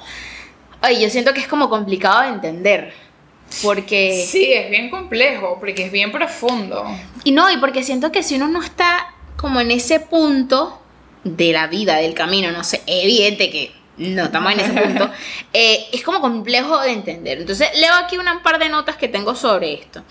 [0.82, 3.05] Ay, yo siento que es como complicado de entender
[3.64, 4.26] porque...
[4.28, 6.86] Sí, es bien complejo, porque es bien profundo.
[7.24, 10.82] Y no, y porque siento que si uno no está como en ese punto
[11.24, 15.10] de la vida, del camino, no sé, evidente que no estamos en ese punto,
[15.54, 17.40] eh, es como complejo de entender.
[17.40, 20.04] Entonces, leo aquí una par de notas que tengo sobre esto.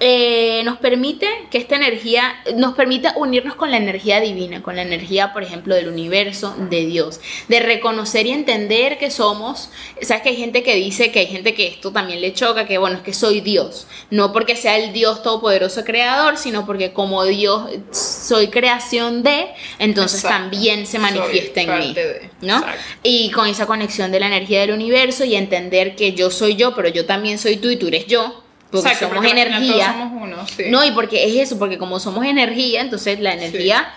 [0.00, 4.82] Eh, nos permite que esta energía, nos permite unirnos con la energía divina, con la
[4.82, 10.28] energía, por ejemplo, del universo, de Dios, de reconocer y entender que somos, sabes que
[10.30, 13.02] hay gente que dice que hay gente que esto también le choca, que bueno, es
[13.02, 18.48] que soy Dios, no porque sea el Dios todopoderoso creador, sino porque como Dios soy
[18.48, 21.94] creación de, entonces también se manifiesta en mí,
[22.40, 22.64] ¿no?
[23.02, 26.74] Y con esa conexión de la energía del universo y entender que yo soy yo,
[26.74, 28.42] pero yo también soy tú y tú eres yo.
[28.70, 29.92] Porque somos energía.
[29.92, 30.64] Somos uno, sí.
[30.68, 33.92] No, y porque es eso, porque como somos energía, entonces la energía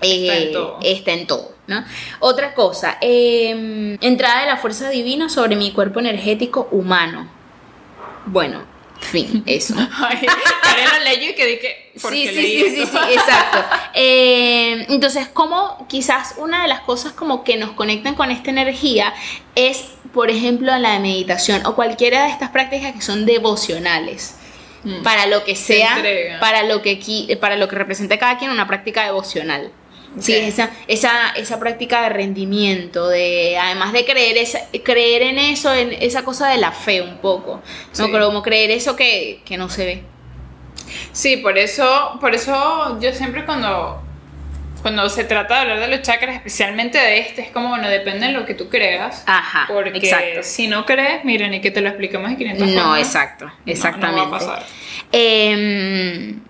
[0.00, 1.52] eh, está, en todo.
[1.66, 1.84] ¿no?
[2.20, 7.28] Otra cosa, em, entrada de la fuerza divina sobre mi cuerpo energético humano.
[8.26, 8.62] Bueno,
[9.04, 9.74] Fin, eso.
[10.08, 10.26] Ay,
[11.04, 13.58] lo y que dije, sí, sí, sí, sí, sí, exacto.
[13.94, 19.14] Eh, entonces, como quizás una de las cosas como que nos conectan con esta energía
[19.54, 24.36] es por ejemplo, la de meditación o cualquiera de estas prácticas que son devocionales.
[24.84, 25.02] Mm.
[25.02, 25.96] Para lo que Se sea,
[26.40, 29.72] para lo que, para lo que represente cada quien una práctica devocional.
[30.20, 35.74] Sí, esa, esa, esa práctica de rendimiento, de además de creer, esa, creer en eso,
[35.74, 37.56] en esa cosa de la fe un poco,
[37.98, 38.04] ¿no?
[38.06, 38.10] Sí.
[38.12, 40.02] Pero como creer eso que, que no se ve.
[41.12, 44.00] Sí, por eso, por eso yo siempre cuando,
[44.82, 48.26] cuando se trata de hablar de los chakras, especialmente de este, es como, bueno, depende
[48.26, 49.24] de lo que tú creas.
[49.26, 50.40] Ajá, Porque exacto.
[50.42, 53.52] si no crees, miren, y que te lo expliquemos en 500 No, formas, exacto, no-
[53.64, 54.20] no exactamente.
[54.20, 54.66] va a pasar.
[55.10, 56.40] Em,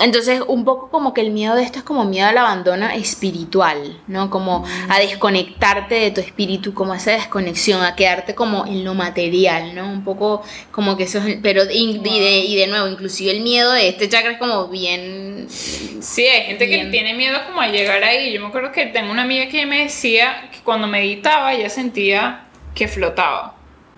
[0.00, 4.00] entonces, un poco como que el miedo de esto es como miedo al abandono espiritual,
[4.06, 4.30] ¿no?
[4.30, 9.74] Como a desconectarte de tu espíritu, como esa desconexión, a quedarte como en lo material,
[9.74, 9.90] ¿no?
[9.90, 13.40] Un poco como que eso es, pero y, y de, y de nuevo, inclusive el
[13.42, 15.46] miedo de este chakra es como bien...
[15.48, 16.86] Sí, hay gente Bien.
[16.86, 18.32] que tiene miedo como a llegar ahí.
[18.32, 22.44] Yo me acuerdo que tengo una amiga que me decía que cuando meditaba ella sentía
[22.74, 23.54] que flotaba.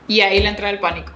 [0.09, 1.13] Y ahí le entraba el pánico.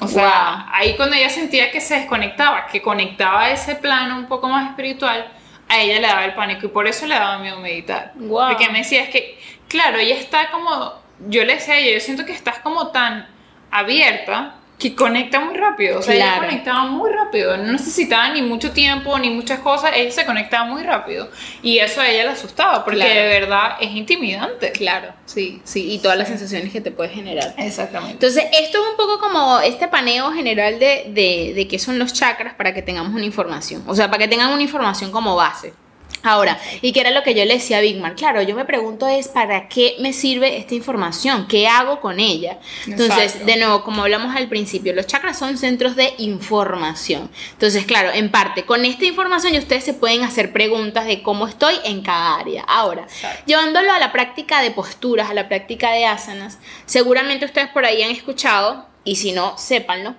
[0.00, 0.74] O sea, Wow.
[0.74, 5.30] ahí cuando ella sentía que se desconectaba, que conectaba ese plano un poco más espiritual,
[5.68, 8.12] a ella le daba el pánico y por eso le daba miedo meditar.
[8.16, 8.48] Wow.
[8.48, 10.94] Porque me decía, es que, claro, ella está como,
[11.28, 13.28] yo le decía a ella, yo siento que estás como tan
[13.70, 15.98] abierta que conecta muy rápido.
[15.98, 20.10] O sea, ella conectaba muy rápido, no necesitaba ni mucho tiempo ni muchas cosas, ella
[20.10, 21.30] se conectaba muy rápido.
[21.62, 23.14] Y eso a ella le asustaba, porque Claro.
[23.14, 24.72] de verdad es intimidante.
[24.72, 27.54] Claro, sí, sí, y todas las sensaciones que te puede generar.
[27.58, 28.14] Exactamente.
[28.14, 32.12] Entonces, esto es un poco como este paneo general de, de, de qué son los
[32.12, 33.84] chakras para que tengamos una información.
[33.86, 35.74] O sea, para que tengan una información como base.
[36.22, 39.08] Ahora, y que era lo que yo le decía a Bigmar, claro, yo me pregunto
[39.08, 42.58] es para qué me sirve esta información, qué hago con ella.
[42.86, 43.46] Entonces, Exacto.
[43.46, 47.30] de nuevo, como hablamos al principio, los chakras son centros de información.
[47.52, 51.46] Entonces, claro, en parte, con esta información ya ustedes se pueden hacer preguntas de cómo
[51.46, 52.64] estoy en cada área.
[52.64, 53.42] Ahora, Exacto.
[53.46, 58.02] llevándolo a la práctica de posturas, a la práctica de asanas, seguramente ustedes por ahí
[58.02, 60.14] han escuchado, y si no, sépanlo,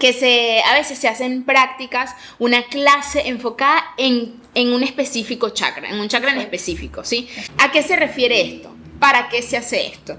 [0.00, 5.88] que se, a veces se hacen prácticas, una clase enfocada en, en un específico chakra,
[5.88, 7.28] en un chakra en específico, ¿sí?
[7.58, 8.74] ¿A qué se refiere esto?
[8.98, 10.18] ¿Para qué se hace esto?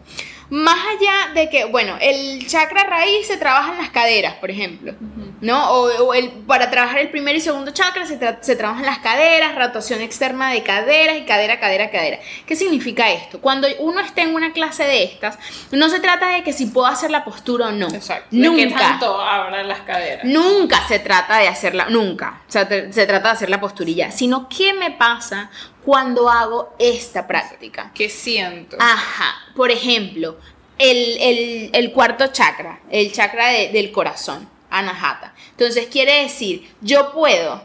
[0.49, 4.93] Más allá de que, bueno, el chakra raíz se trabaja en las caderas, por ejemplo,
[5.41, 5.71] ¿no?
[5.71, 8.85] O, o el, para trabajar el primer y segundo chakra se, tra- se trabaja en
[8.85, 12.19] las caderas, rotación externa de caderas y cadera, cadera, cadera.
[12.45, 13.41] ¿Qué significa esto?
[13.41, 15.39] Cuando uno está en una clase de estas,
[15.71, 17.87] no se trata de que si puedo hacer la postura o no.
[17.87, 18.27] Exacto.
[18.29, 18.63] ¿De Nunca.
[18.63, 20.23] qué tanto abran las caderas?
[20.25, 22.41] Nunca se trata de hacerla, nunca.
[22.47, 25.49] O sea, se trata de hacer la posturilla, sino qué me pasa
[25.85, 27.91] cuando hago esta práctica.
[27.93, 28.77] ¿Qué siento?
[28.79, 30.37] Ajá, por ejemplo,
[30.77, 35.33] el, el- el cuarto chakra, el chakra de- del corazón, anahata.
[35.51, 37.63] Entonces quiere decir, yo puedo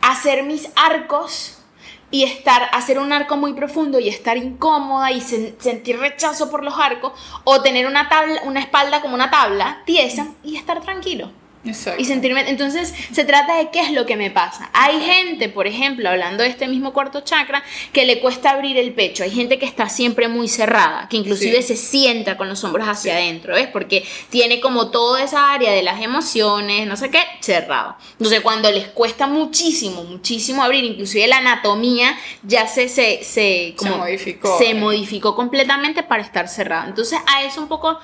[0.00, 1.58] hacer mis arcos
[2.10, 6.62] y estar, hacer un arco muy profundo y estar incómoda y sen- sentir rechazo por
[6.62, 11.32] los arcos, o tener una tabla, una espalda como una tabla tiesa y estar tranquilo.
[11.66, 12.00] Exacto.
[12.00, 14.70] Y sentirme, entonces se trata de qué es lo que me pasa.
[14.72, 18.92] Hay gente, por ejemplo, hablando de este mismo cuarto chakra, que le cuesta abrir el
[18.92, 19.24] pecho.
[19.24, 21.74] Hay gente que está siempre muy cerrada, que inclusive Sí.
[21.74, 23.68] se sienta con los hombros hacia adentro, ¿ves?
[23.68, 27.98] Porque tiene como toda esa área de las emociones, no sé qué, cerrada.
[28.12, 33.98] Entonces cuando les cuesta muchísimo, muchísimo abrir, inclusive la anatomía ya se, se, se, como-
[33.98, 34.58] modificó.
[34.58, 36.86] se modificó completamente para estar cerrada.
[36.86, 37.98] Entonces a eso un poco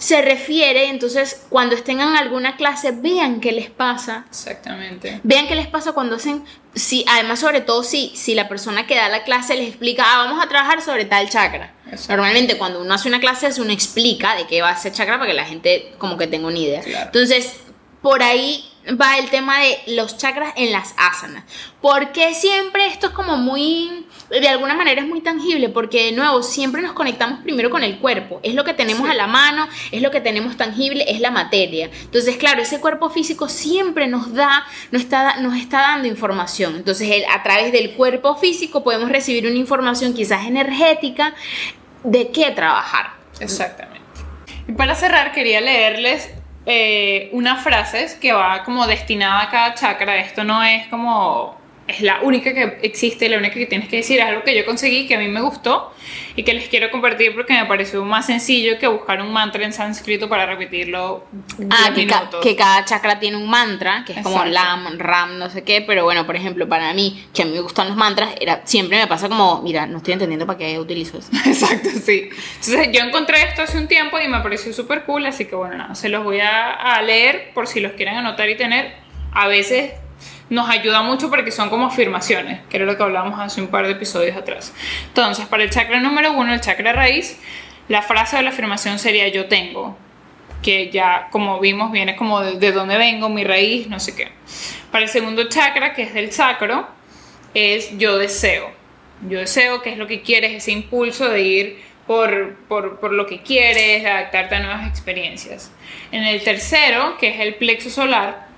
[0.00, 4.24] se refiere, entonces cuando estén en alguna clase, vean qué les pasa.
[4.30, 5.20] Exactamente.
[5.24, 6.42] Vean qué les pasa cuando hacen,
[6.74, 10.24] si, además sobre todo si, si la persona que da la clase les explica, ah,
[10.24, 11.74] vamos a trabajar sobre tal chakra.
[12.08, 15.36] Normalmente cuando uno hace una clase, uno explica de qué va ese chakra para que
[15.36, 16.80] la gente como que tenga una idea.
[16.80, 17.06] Claro.
[17.06, 17.60] Entonces,
[18.00, 18.64] por ahí
[18.98, 21.44] va el tema de los chakras en las asanas.
[21.82, 26.42] Porque siempre esto es como muy, de alguna manera es muy tangible, porque de nuevo,
[26.42, 28.38] siempre nos conectamos primero con el cuerpo.
[28.42, 29.10] Es lo que tenemos Sí.
[29.10, 31.90] a la mano, es lo que tenemos tangible, es la materia.
[32.02, 36.76] Entonces, claro, ese cuerpo físico siempre nos da, nos está, nos está dando información.
[36.76, 41.34] Entonces, el- a través del cuerpo físico podemos recibir una información quizás energética
[42.04, 43.10] de qué trabajar.
[43.40, 44.00] Exactamente.
[44.68, 46.30] Y para cerrar, quería leerles
[46.66, 50.16] eh, unas frases que va como destinada a cada chakra.
[50.18, 51.59] Esto no es como.
[51.90, 54.18] Es la única que existe, la única que tienes que decir.
[54.20, 55.92] Es algo que yo conseguí, que a mí me gustó
[56.36, 59.72] y que les quiero compartir porque me pareció más sencillo que buscar un mantra en
[59.72, 61.24] sánscrito para repetirlo.
[61.70, 64.52] Ah, 10 que, ca- que cada chakra tiene un mantra, que es como Exacto.
[64.52, 67.60] Lam, Ram, no sé qué, pero bueno, por ejemplo, para mí, que a mí me
[67.60, 71.18] gustan los mantras, era, siempre me pasa como, mira, no estoy entendiendo para qué utilizo
[71.18, 71.30] eso.
[71.46, 72.28] Exacto, sí.
[72.64, 75.76] Entonces yo encontré esto hace un tiempo y me pareció súper cool, así que bueno,
[75.76, 78.94] nada, se los voy a, a leer por si los quieren anotar y tener.
[79.32, 79.92] A veces
[80.50, 83.86] nos ayuda mucho porque son como afirmaciones, que era lo que hablábamos hace un par
[83.86, 84.74] de episodios atrás.
[85.06, 87.40] Entonces, para el chakra número uno, el chakra raíz,
[87.88, 89.96] La frase de la afirmación sería yo tengo,
[90.62, 94.28] que ya como vimos viene como de, de dónde vengo, mi raíz, no sé qué.
[94.92, 96.86] Para el segundo chakra, que es del sacro,
[97.54, 98.70] es yo deseo.
[99.28, 103.26] Yo deseo, que es lo que quieres, ese impulso de ir por, por, por, lo
[103.26, 105.72] que quieres, adaptarte a nuevas experiencias.
[106.10, 108.49] En el tercero, que es el plexo solar,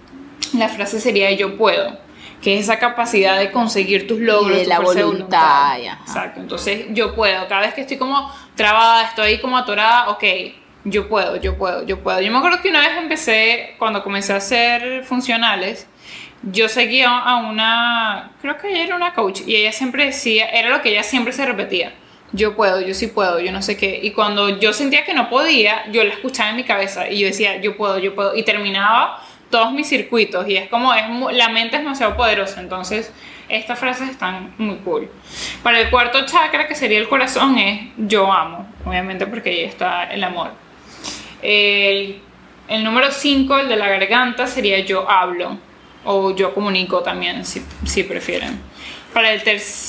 [0.55, 1.99] la frase sería yo puedo,
[2.41, 5.79] que es esa capacidad de conseguir tus logros, de tu la voluntad.
[5.79, 10.25] Exacto, entonces yo puedo, cada vez que estoy como trabada, estoy como atorada, ok,
[10.85, 12.21] yo puedo, yo puedo, yo puedo.
[12.21, 15.87] Yo me acuerdo que una vez empecé, cuando comencé a hacer funcionales,
[16.43, 20.71] yo seguía a una, creo que ella era una coach, y ella siempre decía, era
[20.71, 21.93] lo que ella siempre se repetía,
[22.33, 24.01] yo puedo, yo sí puedo, yo no sé qué.
[24.03, 27.27] Y cuando yo sentía que no podía, yo la escuchaba en mi cabeza y yo
[27.27, 28.35] decía, yo puedo, yo puedo.
[28.35, 29.23] Y terminaba
[29.53, 32.61] todos mis circuitos y es como, es la mente es demasiado poderosa.
[32.61, 33.13] Entonces,
[33.49, 35.09] estas frases están muy cool.
[35.63, 40.05] Para el cuarto chakra, que sería el corazón, es yo amo, obviamente porque ahí está
[40.05, 40.53] el amor.
[41.43, 42.21] El,
[42.69, 45.59] el número 5, el de la garganta, sería yo hablo
[46.05, 48.61] o yo comunico también, si, si prefieren.
[49.13, 49.43] Para el,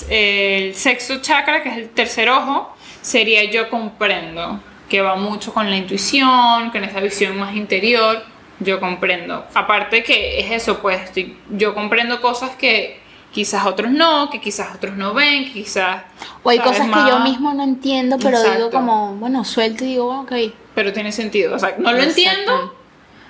[0.09, 4.59] el sexto chakra, que es el tercer ojo, sería yo comprendo,
[4.89, 9.45] que va mucho con la intuición, con esa visión más interior, yo comprendo.
[9.53, 12.99] Aparte que es eso, pues estoy- yo comprendo cosas que
[13.31, 16.03] quizás otros no, que quizás otros no ven, que quizás...
[16.43, 20.11] O hay cosas que yo mismo no entiendo, pero digo como, bueno, suelto y digo,
[20.13, 20.53] "Ah, ok.
[20.75, 22.75] Pero tiene sentido, o sea, no lo entiendo,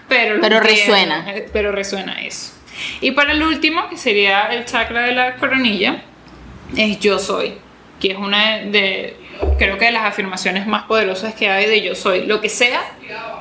[0.09, 1.31] pero, lo Pero entiendo, resuena.
[1.33, 2.53] eh, Pero resuena eso.
[3.01, 6.01] Y para el último, que sería el chakra de la coronilla,
[6.75, 7.53] es yo soy,
[7.99, 9.15] que es una de,
[9.57, 12.25] creo que de las afirmaciones más poderosas que hay de yo soy.
[12.25, 12.81] Lo que sea,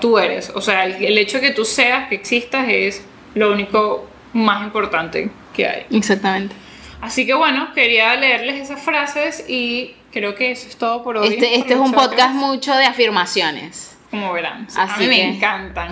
[0.00, 0.50] tú eres.
[0.54, 4.62] O sea, el, el hecho de que tú seas, que existas, es lo único más
[4.64, 5.86] importante que hay.
[5.90, 6.54] Exactamente.
[7.00, 11.28] Así que bueno, quería leerles esas frases y creo que eso es todo por hoy.
[11.28, 13.96] Este, este es un podcast mucho de afirmaciones.
[14.10, 14.68] Como verán.
[14.76, 15.88] a Así mí me que- encantan.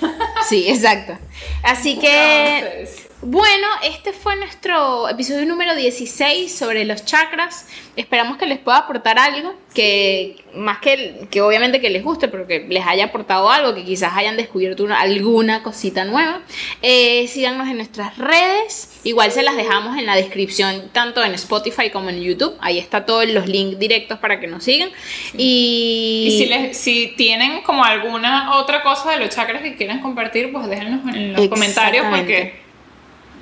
[0.48, 1.16] Sí, exacto.
[1.62, 7.66] Así que, Entonces, bueno, este fue nuestro episodio número 16 sobre los chakras.
[7.96, 12.46] Esperamos que les pueda aportar algo, que más que, que obviamente que les guste, pero
[12.46, 16.42] que les haya aportado algo, que quizás hayan descubierto una- alguna cosita nueva.
[16.82, 18.90] Eh, síganos en nuestras redes.
[19.04, 22.54] Igual se las dejamos en la descripción, tanto en Spotify como en YouTube.
[22.60, 24.90] Ahí está todos los links directos para que nos sigan.
[25.36, 30.00] Y, Y si, les, si tienen como alguna otra cosa de los chakras que quieran
[30.00, 32.63] compartir, pues déjenlos en los comentarios porque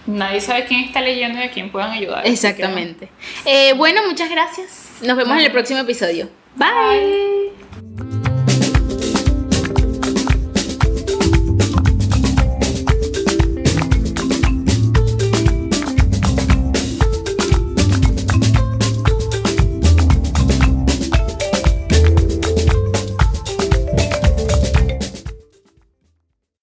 [0.07, 2.23] nadie sabe quién está leyendo y a quién puedan ayudar.
[2.23, 3.09] Que, Exactamente.
[3.45, 4.91] Eh, bueno, muchas gracias.
[5.03, 6.29] Nos vemos en el próximo episodio.
[6.57, 8.12] Bye.